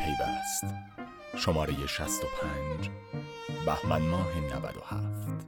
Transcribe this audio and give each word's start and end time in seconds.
پیوست. 0.00 0.64
شماره 1.36 1.86
65 1.86 2.90
بهمن 3.66 4.02
ماه 4.02 4.28
97 4.56 5.46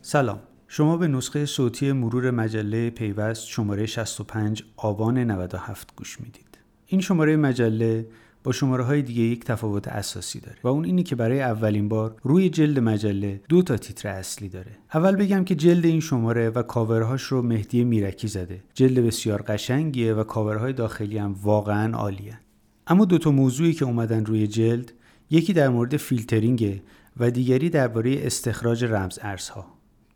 سلام. 0.00 0.40
شما 0.68 0.96
به 0.96 1.08
نسخه 1.08 1.46
صوتی 1.46 1.92
مرور 1.92 2.30
مجله 2.30 2.90
پیوست 2.90 3.46
شماره 3.46 3.86
65 3.86 4.64
آبان 4.76 5.18
97 5.18 5.96
گوش 5.96 6.20
می‌دید. 6.20 6.58
این 6.86 7.00
شماره 7.00 7.36
مجله 7.36 8.06
شماره 8.52 8.84
های 8.84 9.02
دیگه 9.02 9.22
یک 9.22 9.44
تفاوت 9.44 9.88
اساسی 9.88 10.40
داره 10.40 10.58
و 10.62 10.68
اون 10.68 10.84
اینی 10.84 11.02
که 11.02 11.16
برای 11.16 11.40
اولین 11.40 11.88
بار 11.88 12.16
روی 12.22 12.50
جلد 12.50 12.78
مجله 12.78 13.40
دو 13.48 13.62
تا 13.62 13.76
تیتر 13.76 14.08
اصلی 14.08 14.48
داره. 14.48 14.70
اول 14.94 15.16
بگم 15.16 15.44
که 15.44 15.54
جلد 15.54 15.84
این 15.84 16.00
شماره 16.00 16.50
و 16.50 16.62
کاورهاش 16.62 17.22
رو 17.22 17.42
مهدی 17.42 17.84
میرکی 17.84 18.28
زده. 18.28 18.62
جلد 18.74 19.06
بسیار 19.06 19.42
قشنگیه 19.42 20.14
و 20.14 20.24
کاورهای 20.24 20.72
داخلی 20.72 21.18
هم 21.18 21.36
واقعا 21.42 21.96
عالیه. 21.96 22.40
اما 22.86 23.04
دو 23.04 23.18
تا 23.18 23.30
موضوعی 23.30 23.72
که 23.72 23.84
اومدن 23.84 24.24
روی 24.24 24.46
جلد 24.46 24.92
یکی 25.30 25.52
در 25.52 25.68
مورد 25.68 25.96
فیلترینگ 25.96 26.80
و 27.16 27.30
دیگری 27.30 27.70
درباره 27.70 28.26
استخراج 28.26 28.84
رمز 28.84 29.18
ارزها. 29.22 29.66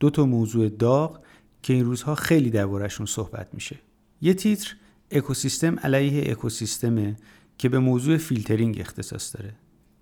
دو 0.00 0.10
تا 0.10 0.26
موضوع 0.26 0.68
داغ 0.68 1.20
که 1.62 1.72
این 1.72 1.84
روزها 1.84 2.14
خیلی 2.14 2.50
دربارهشون 2.50 3.06
صحبت 3.06 3.48
میشه. 3.52 3.76
یه 4.20 4.34
تیتر 4.34 4.76
اکوسیستم 5.10 5.78
علیه 5.78 6.30
اکوسیستمه 6.30 7.16
که 7.62 7.68
به 7.68 7.78
موضوع 7.78 8.16
فیلترینگ 8.16 8.80
اختصاص 8.80 9.36
داره 9.36 9.54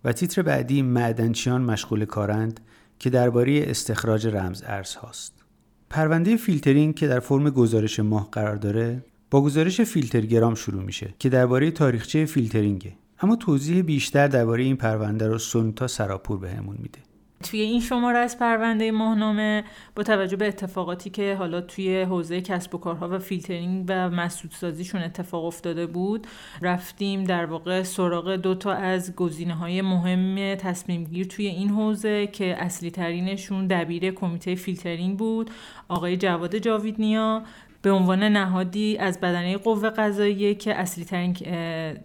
و 0.04 0.12
تیتر 0.12 0.42
بعدی 0.42 0.82
معدنچیان 0.82 1.62
مشغول 1.62 2.04
کارند 2.04 2.60
که 2.98 3.10
درباره 3.10 3.64
استخراج 3.66 4.26
رمز 4.26 4.62
ارز 4.66 4.94
هاست. 4.94 5.32
پرونده 5.90 6.36
فیلترینگ 6.36 6.94
که 6.94 7.08
در 7.08 7.20
فرم 7.20 7.50
گزارش 7.50 8.00
ماه 8.00 8.28
قرار 8.32 8.56
داره 8.56 9.04
با 9.30 9.42
گزارش 9.42 9.80
فیلترگرام 9.80 10.54
شروع 10.54 10.82
میشه 10.82 11.14
که 11.18 11.28
درباره 11.28 11.70
تاریخچه 11.70 12.24
فیلترینگه 12.24 12.92
اما 13.22 13.36
توضیح 13.36 13.82
بیشتر 13.82 14.28
درباره 14.28 14.62
این 14.62 14.76
پرونده 14.76 15.28
رو 15.28 15.38
سونیتا 15.38 15.86
سراب‌پور 15.86 16.38
بهمون 16.38 16.76
میده. 16.78 16.98
توی 17.44 17.60
این 17.60 17.80
شماره 17.80 18.18
از 18.18 18.38
پرونده 18.38 18.90
ماهنامه 18.90 19.64
با 19.96 20.02
توجه 20.02 20.36
به 20.36 20.48
اتفاقاتی 20.48 21.10
که 21.10 21.34
حالا 21.34 21.60
توی 21.60 22.02
حوزه 22.02 22.40
کسب 22.40 22.74
و 22.74 22.78
کارها 22.78 23.08
و 23.08 23.18
فیلترینگ 23.18 23.84
و 23.88 24.10
مسدودسازیشون 24.10 25.02
اتفاق 25.02 25.44
افتاده 25.44 25.86
بود 25.86 26.26
رفتیم 26.62 27.24
در 27.24 27.46
واقع 27.46 27.82
سراغ 27.82 28.36
دو 28.36 28.54
تا 28.54 28.72
از 28.72 29.16
گزینه 29.16 29.54
های 29.54 29.82
مهم 29.82 30.54
تصمیم 30.54 31.04
گیر 31.04 31.26
توی 31.26 31.46
این 31.46 31.68
حوزه 31.68 32.26
که 32.26 32.56
اصلی 32.64 32.90
ترینشون 32.90 33.66
دبیر 33.66 34.10
کمیته 34.10 34.54
فیلترینگ 34.54 35.18
بود 35.18 35.50
آقای 35.88 36.16
جواد 36.16 36.56
جاویدنیا. 36.56 37.42
به 37.82 37.90
عنوان 37.90 38.22
نهادی 38.22 38.98
از 38.98 39.20
بدنه 39.20 39.56
قوه 39.56 39.90
قضاییه 39.90 40.54
که 40.54 40.74
اصلی 40.74 41.04
ترین 41.04 41.36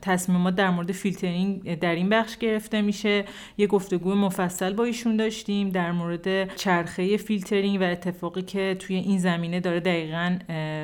تصمیمات 0.02 0.56
در 0.56 0.70
مورد 0.70 0.92
فیلترینگ 0.92 1.80
در 1.80 1.95
این 1.95 2.09
بخش 2.09 2.38
گرفته 2.38 2.82
میشه. 2.82 3.26
یه 3.58 3.67
گفتگو 3.67 4.16
مفصل 4.16 4.73
با 4.73 4.84
ایشون 4.84 5.17
داشتیم 5.17 5.70
در 5.70 5.92
مورد 5.92 6.56
چرخه 6.56 7.17
فیلترینگ 7.17 7.82
و 7.82 7.84
اتفاقی 7.84 8.42
که 8.42 8.76
توی 8.80 8.95
این 8.95 9.20
زمینه 9.20 9.59
داره 9.59 9.80
دقیقا 9.80 10.38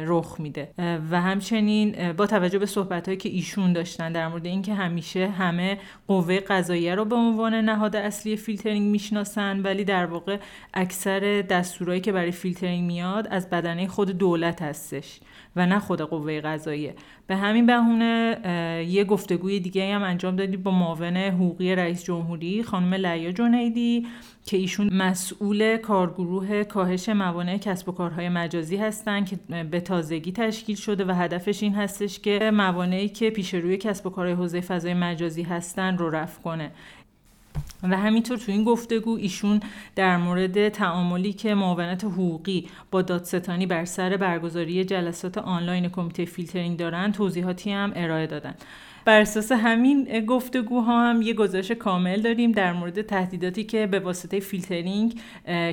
رخ 0.08 0.36
میده. 0.40 0.72
و 1.12 1.22
همچنین 1.22 2.14
با 2.14 2.28
توجه 2.28 2.60
به 2.60 2.66
صحبت 2.66 3.20
که 3.20 3.30
ایشون 3.30 3.74
داشتن 3.74 4.12
در 4.12 4.28
مورد 4.28 4.46
اینکه 4.46 4.74
همیشه 4.74 5.28
همه 5.28 5.78
قوه 6.08 6.40
قضاییه 6.40 6.96
رو 6.96 7.06
به 7.06 7.16
عنوان 7.16 7.54
نهاد 7.56 7.96
اصلی 7.96 8.38
فیلترینگ 8.38 8.92
می‌شناسن 8.92 9.60
ولی 9.60 9.84
در 9.84 10.06
واقع 10.06 10.38
اکثر 10.74 11.42
دستورایی 11.42 12.02
که 12.02 12.12
برای 12.12 12.32
فیلترینگ 12.32 12.88
میاد 12.88 13.28
از 13.32 13.50
بدنه 13.50 13.88
خود 13.88 14.10
دولت 14.10 14.62
هست 14.62 14.96
و 15.56 15.66
نه 15.66 15.80
خود 15.80 16.02
قوه 16.02 16.42
قضاییه. 16.42 16.96
به 17.28 17.36
همین 17.36 17.66
بهونه 17.66 18.38
یه 18.90 19.04
گفتگوی 19.04 19.60
دیگه 19.60 19.96
هم 19.96 20.04
انجام 20.04 20.36
دادیم 20.36 20.64
با 20.64 20.72
معاون 20.72 21.18
حقوقی 21.18 21.76
رئیس 21.76 22.04
جمهوری 22.04 22.64
خانم 22.64 22.94
لیا 22.94 23.32
جنیدی 23.32 24.08
که 24.46 24.58
ایشون 24.58 24.94
مسئول 24.94 25.78
کارگروه 25.78 26.64
کاهش 26.64 27.10
موانع 27.10 27.58
کسب 27.58 27.90
و 27.90 27.92
کارهای 27.92 28.30
مجازی 28.30 28.78
هستن 28.78 29.26
که 29.26 29.40
به 29.72 29.82
تازگی 29.92 30.32
تشکیل 30.32 30.76
شده 30.76 31.06
و 31.06 31.12
هدفش 31.12 31.64
این 31.64 31.76
هستش 31.76 32.20
که 32.20 32.52
موانعی 32.54 33.10
که 33.10 33.30
پیش 33.30 33.54
روی 33.54 33.78
کسب 33.78 34.08
و 34.08 34.10
کارهای 34.10 34.36
حوزه 34.36 34.62
فضای 34.62 34.94
مجازی 34.94 35.44
هستن 35.44 35.98
رو 35.98 36.10
رفع 36.10 36.42
کنه. 36.42 36.72
و 37.84 37.98
همینطور 37.98 38.38
تو 38.38 38.52
این 38.52 38.64
گفتگو 38.64 39.18
ایشون 39.18 39.60
در 39.96 40.18
مورد 40.18 40.70
تعاملی 40.70 41.34
که 41.34 41.56
معاونت 41.56 42.04
حقوقی 42.04 42.68
با 42.92 43.02
دادستانی 43.02 43.66
بر 43.66 43.86
سر 43.86 44.18
برگزاری 44.18 44.86
جلسات 44.86 45.38
آنلاین 45.38 45.90
کمیته 45.90 46.26
فیلترینگ 46.26 46.80
دارن 46.80 47.12
توضیحاتی 47.12 47.72
هم 47.72 47.92
ارائه 47.96 48.28
دادن. 48.28 48.56
بر 49.06 49.22
اساس 49.22 49.52
همین 49.52 50.26
گفتگوها 50.26 51.10
هم 51.10 51.22
یه 51.22 51.34
گزارش 51.34 51.72
کامل 51.72 52.22
داریم 52.22 52.52
در 52.52 52.74
مورد 52.74 53.02
تهدیداتی 53.02 53.64
که 53.64 53.88
به 53.88 54.00
واسطه 54.00 54.40
فیلترینگ 54.40 55.20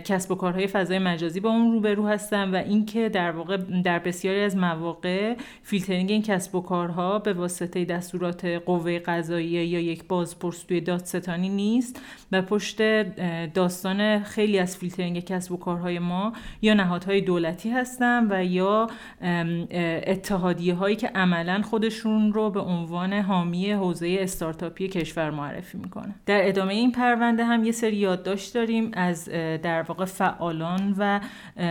کسب 0.05 0.31
و 0.31 0.35
کارهای 0.35 0.67
فضای 0.67 0.99
مجازی 0.99 1.41
با 1.41 1.51
اون 1.51 1.73
روبرو 1.73 2.07
هستن 2.07 2.51
و 2.51 2.57
اینکه 2.57 3.09
در 3.09 3.31
واقع 3.31 3.57
در 3.85 3.99
بسیاری 3.99 4.41
از 4.41 4.57
مواقع 4.57 5.35
فیلترینگ 5.63 6.11
این 6.11 6.23
کسب 6.23 6.55
و 6.55 6.61
کارها 6.61 7.19
به 7.19 7.33
واسطه 7.33 7.85
دستورات 7.85 8.45
قوه 8.45 8.99
قضاییه 8.99 9.65
یا 9.67 9.81
یک 9.81 10.05
بازپرس 10.05 10.63
توی 10.63 10.81
دادستانی 10.81 11.49
نیست 11.49 12.01
و 12.33 12.43
پشت 12.43 12.83
داستان 13.53 14.23
خیلی 14.23 14.59
از 14.59 14.77
فیلترینگ 14.77 15.25
کسب 15.25 15.53
و 15.53 15.57
کارهای 15.57 15.99
ما 15.99 16.33
یا 16.63 16.75
نهادهای 16.75 17.21
دولتی 17.21 17.71
هستن 17.71 18.27
و 18.31 18.45
یا 18.45 18.87
اتحادیه 20.07 20.75
هایی 20.75 20.97
که 20.97 21.09
عملا 21.09 21.63
خودشون 21.63 22.33
رو 22.33 22.51
به 22.51 22.61
عنوان 22.61 23.18
حامی 23.23 23.71
حوزه 23.71 24.17
استارتاپی 24.21 24.89
کشور 24.89 25.31
معرفی 25.31 25.79
می‌کنه. 25.79 26.15
در 26.27 26.49
ادامه 26.49 26.75
این 26.75 26.93
پرونده 26.93 27.45
هم 27.45 27.65
یه 27.65 27.73
سری 27.73 27.97
یادداشت 27.97 28.55
داریم 28.55 28.91
از 28.93 29.29
در 29.63 29.83
واقع 29.83 30.05
فعالان 30.05 30.95
و 30.99 31.21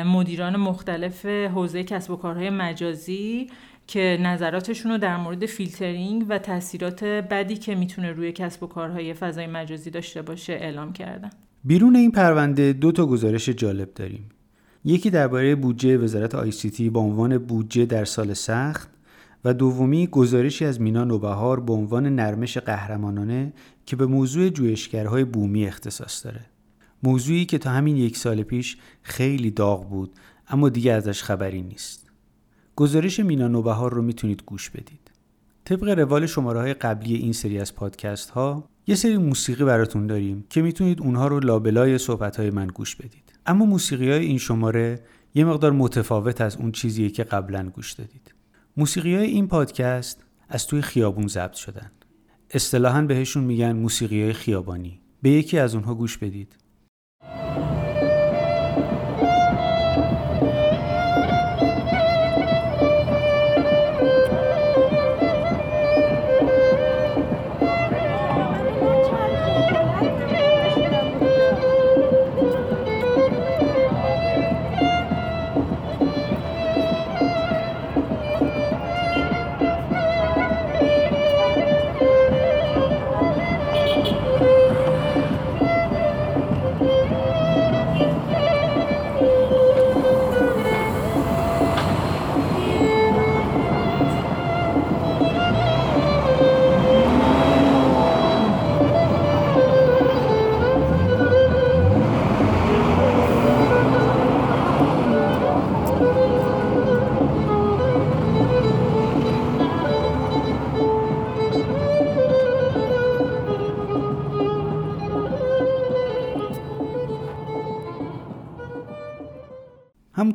مدیران 0.06 0.56
مختلف 0.56 1.26
حوزه 1.26 1.84
کسب 1.84 2.12
و 2.12 2.16
کارهای 2.16 2.50
مجازی 2.50 3.48
که 3.88 4.18
نظراتشون 4.22 4.92
رو 4.92 4.98
در 4.98 5.18
مورد 5.18 5.46
فیلترینگ 5.46 6.26
و 6.30 6.38
تاثیرات 6.40 7.04
بدی 7.04 7.56
که 7.56 7.76
می‌تونه 7.76 8.12
روی 8.12 8.32
کسب 8.32 8.64
و 8.64 8.68
کارهای 8.68 9.14
فضای 9.14 9.48
مجازی 9.48 9.90
داشته 9.90 10.22
باشه 10.22 10.54
اعلام 10.54 10.94
کردن. 10.94 11.30
بیرون 11.64 11.96
این 11.96 12.12
پرونده 12.12 12.74
دو 12.74 12.92
تا 12.92 13.06
گزارش 13.06 13.50
جالب 13.50 13.94
داریم. 13.94 14.30
یکی 14.86 15.10
درباره 15.10 15.56
بودجه 15.56 15.98
وزارت 15.98 16.36
آی 16.36 16.52
سی 16.52 16.70
تی 16.70 16.90
با 16.90 17.00
عنوان 17.00 17.38
بودجه 17.38 17.86
در 17.86 18.06
سال 18.06 18.34
سخت 18.34 18.90
و 19.46 19.54
دومی 19.54 20.08
گزارشی 20.08 20.66
از 20.66 20.82
مینا 20.82 21.04
نوبهار 21.04 21.60
به 21.60 21.74
عنوان 21.74 22.16
نرمش 22.16 22.58
قهرمانانه 22.58 23.54
که 23.86 23.96
به 23.96 24.06
موضوع 24.06 24.50
جویشگرهای 24.50 25.24
بومی 25.24 25.68
اختصاص 25.68 26.26
داره. 26.26 26.46
موضوعی 27.04 27.46
که 27.46 27.58
تا 27.58 27.70
همین 27.70 27.98
یک 27.98 28.18
سال 28.18 28.44
پیش 28.44 28.78
خیلی 29.02 29.52
داغ 29.52 29.90
بود 29.90 30.12
اما 30.48 30.70
دیگه 30.70 30.94
ازش 30.94 31.24
خبری 31.24 31.62
نیست. 31.62 32.10
گزارش 32.76 33.20
مینا 33.20 33.48
نوبهار 33.48 33.94
رو 33.94 34.02
می‌تونید 34.02 34.44
گوش 34.46 34.70
بدید. 34.70 35.12
طبق 35.66 36.00
روال 36.00 36.26
شماره 36.26 36.60
های 36.60 36.74
قبلی 36.74 37.16
این 37.16 37.34
سری 37.34 37.60
از 37.60 37.76
پادکست 37.76 38.30
ها 38.30 38.70
یه 38.88 38.96
سری 38.96 39.18
موسیقی 39.18 39.64
براتون 39.64 40.08
داریم 40.08 40.46
که 40.50 40.62
می‌تونید 40.62 41.02
اونها 41.02 41.28
رو 41.28 41.40
لابلای 41.40 41.98
صحبت 41.98 42.38
های 42.38 42.50
من 42.50 42.68
گوش 42.68 42.96
بدید. 42.96 43.34
اما 43.46 43.66
موسیقی 43.66 44.12
های 44.12 44.26
این 44.26 44.38
شماره 44.38 45.00
یه 45.36 45.46
مقدار 45.46 45.72
متفاوت 45.72 46.42
از 46.42 46.58
اون 46.58 46.72
چیزیه 46.72 47.10
که 47.10 47.24
قبلا 47.24 47.70
گوش 47.70 47.94
دادید. 47.94 48.37
موسیقی 48.80 49.16
های 49.16 49.28
این 49.28 49.48
پادکست 49.48 50.26
از 50.50 50.68
توی 50.68 50.82
خیابون 50.82 51.28
ضبط 51.28 51.54
شدن. 51.54 51.92
اصطلاحا 52.52 53.02
بهشون 53.02 53.44
میگن 53.44 53.72
موسیقی 53.72 54.24
های 54.24 54.34
خیابانی. 54.34 55.02
به 55.22 55.30
یکی 55.30 55.60
از 55.60 55.76
اونها 55.76 55.96
گوش 55.96 56.18
بدید. 56.18 56.56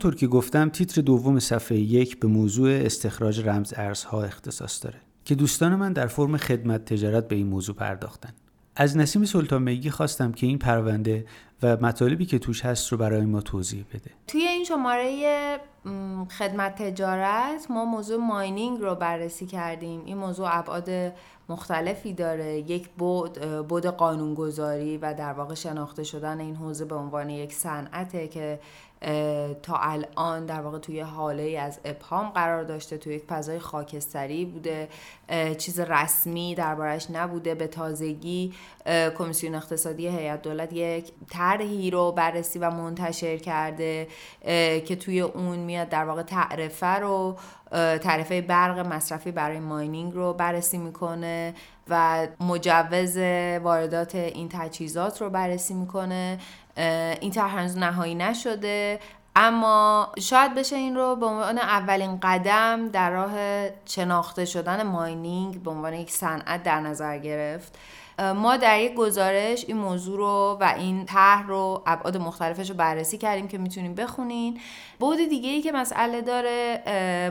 همونطور 0.02 0.20
که 0.20 0.26
گفتم 0.26 0.68
تیتر 0.68 1.00
دوم 1.00 1.38
صفحه 1.38 1.78
یک 1.78 2.20
به 2.20 2.28
موضوع 2.28 2.70
استخراج 2.70 3.40
رمز 3.40 3.74
ارزها 3.76 4.22
اختصاص 4.22 4.84
داره 4.84 4.98
که 5.24 5.34
دوستان 5.34 5.74
من 5.74 5.92
در 5.92 6.06
فرم 6.06 6.36
خدمت 6.36 6.84
تجارت 6.84 7.28
به 7.28 7.36
این 7.36 7.46
موضوع 7.46 7.74
پرداختن. 7.74 8.32
از 8.76 8.96
نسیم 8.96 9.24
سلطان 9.24 9.62
میگی 9.62 9.90
خواستم 9.90 10.32
که 10.32 10.46
این 10.46 10.58
پرونده 10.58 11.24
و 11.62 11.76
مطالبی 11.76 12.26
که 12.26 12.38
توش 12.38 12.64
هست 12.64 12.92
رو 12.92 12.98
برای 12.98 13.24
ما 13.24 13.40
توضیح 13.40 13.84
بده. 13.94 14.10
توی 14.26 14.40
این 14.40 14.64
شماره 14.64 15.60
خدمت 16.38 16.82
تجارت 16.82 17.70
ما 17.70 17.84
موضوع 17.84 18.16
ماینینگ 18.16 18.80
رو 18.80 18.94
بررسی 18.94 19.46
کردیم. 19.46 20.02
این 20.04 20.16
موضوع 20.16 20.58
ابعاد 20.58 20.90
مختلفی 21.48 22.12
داره. 22.12 22.58
یک 22.58 22.88
بود 22.88 23.38
بود 23.68 23.86
قانونگذاری 23.86 24.98
و 24.98 25.14
در 25.14 25.32
واقع 25.32 25.54
شناخته 25.54 26.04
شدن 26.04 26.40
این 26.40 26.56
حوزه 26.56 26.84
به 26.84 26.94
عنوان 26.94 27.30
یک 27.30 27.52
صنعته 27.52 28.28
که 28.28 28.60
تا 29.62 29.76
الان 29.76 30.46
در 30.46 30.60
واقع 30.60 30.78
توی 30.78 31.00
حاله 31.00 31.58
از 31.58 31.80
ابهام 31.84 32.28
قرار 32.28 32.62
داشته 32.62 32.98
توی 32.98 33.14
یک 33.14 33.24
فضای 33.24 33.58
خاکستری 33.58 34.44
بوده. 34.44 34.88
چیز 35.58 35.80
رسمی 35.80 36.54
دربارش 36.54 37.10
نبوده. 37.10 37.54
به 37.54 37.66
تازگی 37.66 38.54
کمیسیون 39.18 39.54
اقتصادی 39.54 40.08
هیئت 40.08 40.42
دولت 40.42 40.72
یک 40.72 41.12
طرحی 41.30 41.90
رو 41.90 42.12
بررسی 42.12 42.58
و 42.58 42.70
منتشر 42.70 43.36
کرده 43.36 44.08
که 44.84 44.96
توی 45.00 45.20
اون 45.20 45.58
میاد 45.58 45.88
در 45.88 46.04
واقع 46.04 46.22
تعرفه 46.22 46.86
رو 46.86 47.36
تعرفه 47.72 48.40
برق 48.40 48.78
مصرفی 48.78 49.32
برای 49.32 49.58
ماینینگ 49.58 50.14
رو 50.14 50.32
بررسی 50.32 50.78
می‌کنه. 50.78 51.54
و 51.88 52.26
مجوز 52.40 53.16
واردات 53.62 54.14
این 54.14 54.48
تجهیزات 54.52 55.20
رو 55.20 55.30
بررسی 55.30 55.74
می‌کنه. 55.74 56.38
این 57.20 57.30
طرح 57.30 57.58
هنوز 57.58 57.78
نهایی 57.78 58.14
نشده. 58.14 59.00
اما 59.36 60.12
شاید 60.20 60.54
بشه 60.54 60.76
این 60.76 60.96
رو 60.96 61.16
به 61.16 61.26
عنوان 61.26 61.58
اولین 61.58 62.20
قدم 62.22 62.88
در 62.88 63.10
راه 63.10 63.32
شناخته 63.86 64.44
شدن 64.44 64.82
ماینینگ 64.82 65.62
به 65.62 65.70
عنوان 65.70 65.94
یک 65.94 66.10
صنعت 66.10 66.62
در 66.62 66.80
نظر 66.80 67.18
گرفت. 67.18 67.78
ما 68.18 68.56
در 68.56 68.80
یک 68.80 68.94
گزارش 68.94 69.64
این 69.68 69.76
موضوع 69.76 70.16
رو 70.16 70.58
و 70.60 70.74
این 70.78 71.04
طرح 71.04 71.46
رو 71.46 71.82
ابعاد 71.86 72.16
مختلفش 72.16 72.70
رو 72.70 72.76
بررسی 72.76 73.18
کردیم 73.18 73.48
که 73.48 73.58
می‌تونیم 73.58 73.94
بخونین. 73.94 74.60
بود 74.98 75.16
دیگه 75.16 75.50
ای 75.50 75.62
که 75.62 75.72
مسئله 75.72 76.20
داره 76.20 76.82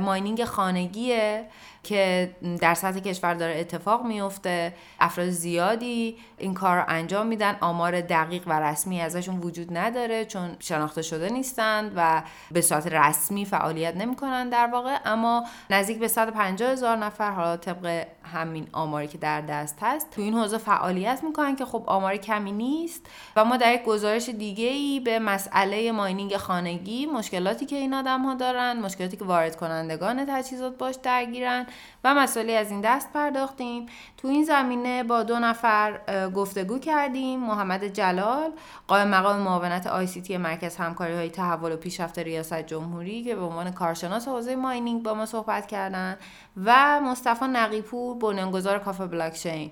ماینینگ 0.04 0.44
خانگیه 0.44 1.45
که 1.83 2.31
در 2.62 2.74
سطح 2.74 3.00
کشور 3.00 3.33
داره 3.33 3.60
اتفاق 3.60 4.06
میفته 4.06 4.74
افراد 5.00 5.30
زیادی 5.30 6.18
این 6.38 6.54
کار 6.54 6.78
رو 6.78 6.84
انجام 6.88 7.27
میدن. 7.27 7.57
آمار 7.62 8.01
دقیق 8.01 8.44
و 8.48 8.60
رسمی 8.60 9.01
ازشون 9.01 9.39
وجود 9.39 9.77
نداره 9.77 10.25
چون 10.25 10.56
شناخته 10.60 11.01
شده 11.01 11.30
نیستند 11.30 11.94
و 11.95 12.24
به 12.51 12.62
صورت 12.62 12.88
رسمی 12.88 13.45
فعالیت 13.45 13.95
نمی‌کنن 13.95 14.50
در 14.50 14.68
واقع. 14.68 14.98
اما 15.06 15.44
نزدیک 15.69 16.00
به 16.00 16.07
150 16.07 16.72
هزار 16.72 16.98
نفر 16.98 17.31
حالا 17.31 17.57
طبق 17.57 18.06
همین 18.33 18.68
آماری 18.72 19.07
که 19.07 19.18
در 19.18 19.42
دست 19.42 19.78
هست. 19.81 20.10
تو 20.12 20.22
این 20.22 20.33
حوزه 20.33 20.57
فعالیت 20.57 21.24
می‌کنن 21.24 21.56
که 21.56 21.66
خب 21.66 21.83
آمار 21.88 22.18
کمی 22.18 22.51
نیست 22.51 23.06
و 23.36 23.45
ما 23.45 23.57
در 23.57 23.74
یک 23.74 23.83
گزارش 23.83 24.30
دیگه 24.30 24.68
ای 24.68 25.00
به 25.00 25.19
مسئله 25.19 25.92
ماینینگ 25.92 26.38
خانگی 26.38 27.06
مشکلاتی 27.06 27.66
که 27.66 27.75
این 27.75 27.94
آدم 27.94 28.22
ها 28.22 28.33
دارن 28.33 28.80
مشکلاتی 28.80 29.18
که 29.18 29.25
وارد 29.25 29.56
کنندگان 29.56 30.25
تجهیزات 30.25 30.78
باش 30.78 30.95
درگیرن 31.04 31.66
و 32.04 32.16
مسئله 32.16 32.54
از 32.54 32.72
این 32.72 32.81
دست 32.81 33.13
پرداختیم. 33.13 33.86
تو 34.18 34.28
این 34.28 34.44
زمینه 34.44 35.04
با 35.04 35.24
دو 35.24 35.39
نفر 35.39 36.00
گفتگو 36.36 36.80
کردیم. 36.80 37.39
محمد 37.39 37.84
جلال 37.84 38.51
قائم 38.88 39.07
مقام 39.07 39.39
معاونت 39.39 39.88
آی 39.88 40.07
سی 40.07 40.22
تی 40.22 40.38
مرکز 40.38 40.75
همکاری 40.75 41.13
های 41.13 41.30
تحول 41.30 41.72
و 41.72 41.77
پیشرفت 41.77 42.19
ریاست 42.19 42.62
جمهوری 42.62 43.24
که 43.24 43.36
به 43.36 43.42
عنوان 43.42 43.72
کارشناس 43.72 44.27
حوزه 44.27 44.56
ماینینگ 44.56 45.04
با 45.04 45.13
ما 45.13 45.25
صحبت 45.25 45.68
کردن 45.68 46.18
و 46.66 47.01
مصطفی 47.01 47.45
نقیپور 47.45 48.18
بنیانگذار 48.22 48.80
کافه 48.80 49.08
بلاکچین. 49.08 49.72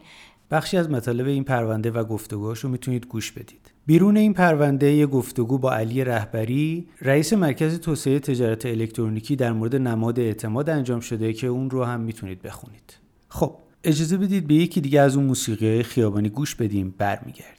بخشی 0.51 0.77
از 0.77 0.89
مطالب 0.89 1.27
این 1.27 1.43
پرونده 1.43 1.91
و 1.91 2.03
گفتگوهاش 2.03 2.59
رو 2.59 2.69
می‌تونید 2.69 3.05
گوش 3.05 3.31
بدید. 3.31 3.71
بیرون 3.85 4.17
این 4.17 4.33
پرونده 4.33 4.91
یه 4.91 5.05
گفتگو 5.07 5.57
با 5.57 5.73
علی 5.73 6.03
رهبری 6.03 6.87
رئیس 7.01 7.33
مرکز 7.33 7.79
توسعه 7.79 8.19
تجارت 8.19 8.65
الکترونیکی 8.65 9.35
در 9.35 9.51
مورد 9.51 9.75
نماد 9.75 10.19
اعتماد 10.19 10.69
انجام 10.69 10.99
شده 10.99 11.33
که 11.33 11.47
اون 11.47 11.69
رو 11.69 11.83
هم 11.83 11.99
می‌تونید 11.99 12.41
بخونید. 12.41 12.97
خب 13.29 13.55
اجازه 13.83 14.17
بدید 14.17 14.47
به 14.47 14.53
یکی 14.53 14.81
دیگه 14.81 15.01
از 15.01 15.15
اون 15.15 15.25
موسیقی 15.25 15.83
خیابانی 15.83 16.29
گوش 16.29 16.55
بدیم. 16.55 16.95
برمیگردیم. 16.97 17.58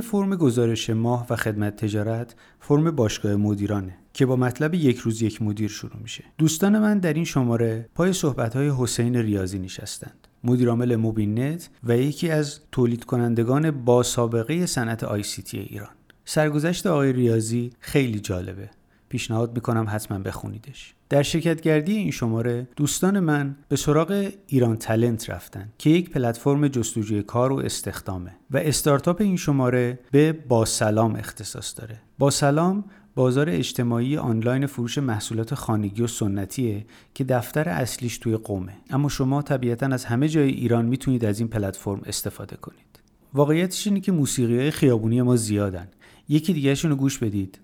فرم 0.00 0.36
گزارش 0.36 0.90
ماه 0.90 1.26
و 1.30 1.36
خدمت 1.36 1.76
تجارت 1.76 2.34
فرم 2.60 2.90
باشگاه 2.90 3.36
مدیرانه 3.36 3.96
که 4.12 4.26
با 4.26 4.36
مطلب 4.36 4.74
یک 4.74 4.98
روز 4.98 5.22
یک 5.22 5.42
مدیر 5.42 5.70
شروع 5.70 5.96
میشه. 6.02 6.24
دوستان 6.38 6.78
من 6.78 6.98
در 6.98 7.12
این 7.12 7.24
شماره 7.24 7.88
پای 7.94 8.12
صحبت 8.12 8.56
های 8.56 8.72
حسین 8.78 9.16
ریاضی 9.16 9.58
نشستند. 9.58 10.28
مدیرعامل 10.44 10.96
موبینت 10.96 11.70
و 11.84 11.96
یکی 11.96 12.30
از 12.30 12.60
تولید 12.72 13.04
کنندگان 13.04 13.70
با 13.70 14.02
سابقه 14.02 14.66
صنعت 14.66 15.04
آی 15.04 15.22
سی 15.22 15.42
تی 15.42 15.58
ایران. 15.58 15.94
سرگذشت 16.24 16.86
آقای 16.86 17.12
ریاضی 17.12 17.70
خیلی 17.80 18.20
جالبه. 18.20 18.70
پیشنهاد 19.10 19.54
می‌کنم 19.54 19.86
حتما 19.88 20.18
بخونیدش. 20.18 20.94
در 21.08 21.22
شرکتگردی 21.22 21.96
این 21.96 22.10
شماره 22.10 22.68
دوستان 22.76 23.20
من 23.20 23.56
به 23.68 23.76
سراغ 23.76 24.32
ایران 24.46 24.76
تلنت 24.76 25.30
رفتن 25.30 25.68
که 25.78 25.90
یک 25.90 26.10
پلتفرم 26.10 26.68
جستجوی 26.68 27.22
کار 27.22 27.52
و 27.52 27.58
استخدامه 27.58 28.32
و 28.50 28.56
استارتاپ 28.56 29.20
این 29.20 29.36
شماره 29.36 29.98
به 30.10 30.32
با 30.32 30.64
سلام 30.64 31.16
اختصاص 31.16 31.80
داره. 31.80 32.00
با 32.18 32.30
سلام 32.30 32.84
بازار 33.14 33.50
اجتماعی 33.50 34.16
آنلاین 34.16 34.66
فروش 34.66 34.98
محصولات 34.98 35.54
خانگی 35.54 36.02
و 36.02 36.06
سنتیه 36.06 36.86
که 37.14 37.24
دفتر 37.24 37.68
اصلیش 37.68 38.18
توی 38.18 38.36
قومه. 38.36 38.72
اما 38.90 39.08
شما 39.08 39.42
طبیعتا 39.42 39.86
از 39.86 40.04
همه 40.04 40.28
جای 40.28 40.48
ایران 40.48 40.84
می‌تونید 40.84 41.24
از 41.24 41.38
این 41.38 41.48
پلتفرم 41.48 42.00
استفاده 42.06 42.56
کنید. 42.56 43.00
واقعیتش 43.34 43.86
اینه 43.86 44.00
که 44.00 44.12
موسیقی 44.12 44.58
های 44.58 44.70
خیابونی 44.70 45.22
ما 45.22 45.36
زیادن. 45.36 45.88
یکی 46.28 46.52
دیگهشون 46.52 46.90
رو 46.90 46.96
گوش 46.96 47.18
بدید. 47.18 47.58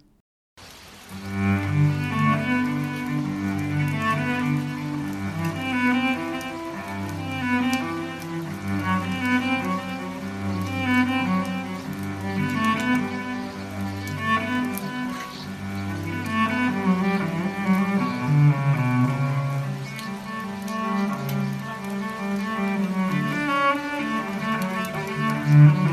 Mm-hmm. 25.46 25.85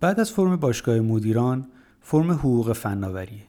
بعد 0.00 0.20
از 0.20 0.30
فرم 0.30 0.56
باشگاه 0.56 1.00
مدیران 1.00 1.66
فرم 2.00 2.30
حقوق 2.30 2.72
فناوریه 2.72 3.42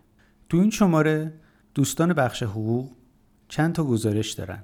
تو 0.50 0.58
این 0.58 0.70
شماره 0.70 1.34
دوستان 1.75 2.13
بخش 2.13 2.43
حقوق 2.43 2.89
چند 3.48 3.74
تا 3.74 3.84
گزارش 3.84 4.31
دارن. 4.31 4.63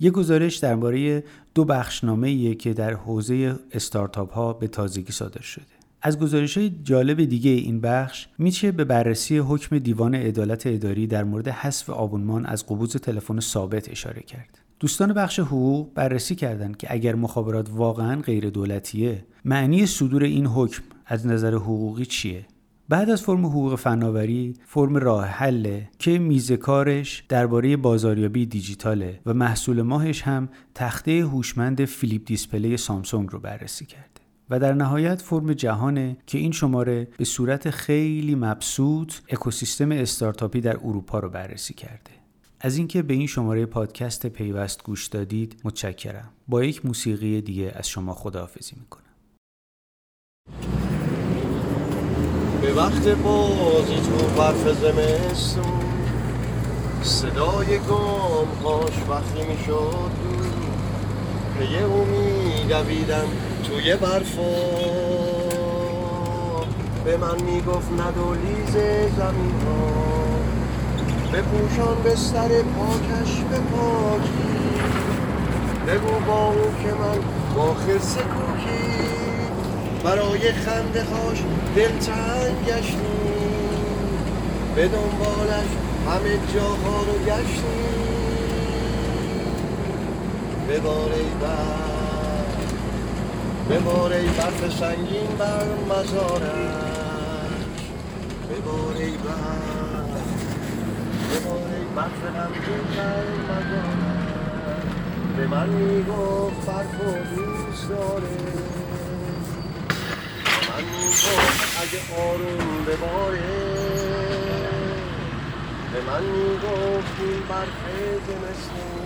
یه 0.00 0.10
گزارش 0.10 0.56
درباره 0.56 1.24
دو 1.54 1.64
بخشنامه 1.64 2.28
ایه 2.28 2.54
که 2.54 2.72
در 2.72 2.94
حوزه 2.94 3.56
استارتاپ 3.72 4.32
ها 4.32 4.52
به 4.52 4.68
تازگی 4.68 5.12
صادر 5.12 5.40
شده. 5.40 5.64
از 6.02 6.18
گزارش 6.18 6.58
های 6.58 6.72
جالب 6.82 7.24
دیگه 7.24 7.50
این 7.50 7.80
بخش 7.80 8.28
میشه 8.38 8.72
به 8.72 8.84
بررسی 8.84 9.38
حکم 9.38 9.78
دیوان 9.78 10.14
عدالت 10.14 10.66
اداری 10.66 11.06
در 11.06 11.24
مورد 11.24 11.48
حذف 11.48 11.90
آبونمان 11.90 12.46
از 12.46 12.66
قبوز 12.66 12.96
تلفن 12.96 13.40
ثابت 13.40 13.88
اشاره 13.88 14.22
کرد. 14.22 14.58
دوستان 14.80 15.12
بخش 15.12 15.40
حقوق 15.40 15.94
بررسی 15.94 16.34
کردند 16.34 16.76
که 16.76 16.86
اگر 16.90 17.14
مخابرات 17.14 17.68
واقعا 17.70 18.20
غیر 18.20 18.50
دولتیه 18.50 19.24
معنی 19.44 19.86
صدور 19.86 20.22
این 20.22 20.46
حکم 20.46 20.82
از 21.06 21.26
نظر 21.26 21.54
حقوقی 21.54 22.06
چیه؟ 22.06 22.46
بعد 22.88 23.10
از 23.10 23.22
فرم 23.22 23.46
حقوق 23.46 23.74
فناوری 23.74 24.54
فرم 24.66 24.96
راه 24.96 25.24
حله 25.24 25.88
که 25.98 26.18
میز 26.18 26.56
کارش 26.56 27.24
درباره 27.28 27.76
بازاریابی 27.76 28.46
دیجیتاله 28.46 29.20
و 29.26 29.34
محصول 29.34 29.82
ماهش 29.82 30.22
هم 30.22 30.48
تخته 30.74 31.20
هوشمند 31.20 31.84
flip 31.84 32.22
display 32.26 32.76
سامسونگ 32.76 33.28
رو 33.32 33.38
بررسی 33.38 33.86
کرده 33.86 34.06
و 34.50 34.58
در 34.58 34.74
نهایت 34.74 35.22
فرم 35.22 35.52
جهانه 35.52 36.16
که 36.26 36.38
این 36.38 36.52
شماره 36.52 37.08
به 37.18 37.24
صورت 37.24 37.70
خیلی 37.70 38.34
مبسوط 38.34 39.14
اکوسیستم 39.28 39.92
استارتاپی 39.92 40.60
در 40.60 40.76
اروپا 40.76 41.18
رو 41.18 41.28
بررسی 41.28 41.74
کرده. 41.74 42.10
از 42.60 42.76
اینکه 42.76 43.02
به 43.02 43.14
این 43.14 43.26
شماره 43.26 43.66
پادکست 43.66 44.26
پیوست 44.26 44.82
گوش 44.82 45.06
دادید 45.06 45.60
متشکرم. 45.64 46.28
با 46.48 46.64
یک 46.64 46.86
موسیقی 46.86 47.40
دیگه 47.40 47.72
از 47.74 47.88
شما 47.88 48.14
خداحافظی 48.14 48.76
می‌کنم. 48.80 49.01
به 52.62 52.72
وقت 52.72 53.08
بازی 53.08 53.96
تو 53.96 54.40
برف 54.40 54.68
زمستون. 54.68 55.64
صدای 57.02 57.78
گام 57.78 58.48
هاش 58.64 58.92
وقتی 59.08 59.46
می‌شد 59.48 60.10
پی 61.58 61.78
او 61.78 62.04
میدویدم 62.04 63.26
توی 63.64 63.96
برفا. 63.96 64.52
به 67.04 67.16
من 67.16 67.42
می‌گفت 67.42 67.92
ندولیز 67.92 68.72
زمین 69.16 69.54
ها 71.78 71.94
به 72.04 72.16
سر 72.16 72.48
پاکش 72.48 73.40
به 73.50 73.56
پاکی. 73.56 74.52
بگو 75.86 76.26
با 76.26 76.46
او 76.46 76.54
که 76.82 76.88
من 76.88 77.18
با 77.56 77.74
خرس 77.74 78.16
کوکی 78.16 78.41
برای 80.04 80.52
خنده 80.52 81.04
هاش 81.04 81.38
دلتنگ 81.76 82.64
گشتیم 82.66 83.02
به 84.76 84.88
دنبالش 84.88 85.68
همه 86.06 86.38
جاها 86.54 87.02
رو 87.02 87.18
گشتیم 87.26 88.02
ببار 90.68 91.12
ای 91.12 91.30
برف 91.40 91.82
ببار 93.70 94.12
ای 94.12 94.26
برف 94.26 94.78
سنگین 94.80 95.36
بر 95.38 95.66
مزارش. 95.90 96.42
ببار 98.50 98.96
ای 98.96 99.10
برف 99.10 100.22
ببار 101.30 101.68
ای 101.78 101.84
برف 101.96 102.22
غمگین 102.36 102.86
بر 102.96 103.24
مزارش. 103.48 104.86
به 105.36 105.46
من 105.46 105.68
می‌گفت 105.68 106.66
برف 106.66 107.00
و 107.00 107.36
دوست 107.36 107.88
داره. 107.88 108.81
اگه 111.82 112.00
آروم 112.22 112.84
بباره 112.84 113.40
به 115.92 116.00
من 116.00 116.22
می‌گفت 116.22 117.20
این 117.20 117.42
برف 117.48 117.84
زمستون. 118.26 119.02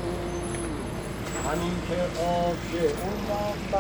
همین 1.47 1.76
که 1.88 1.99
آب 2.23 2.57
اون 3.03 3.19
وقت 3.31 3.73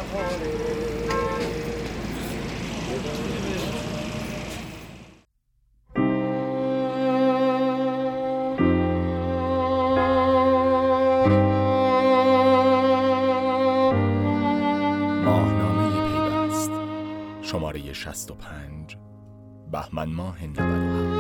شماره 20.06 20.06
65 20.06 20.06
بهمن 20.06 20.10
ماه 20.14 20.46
97 20.46 21.15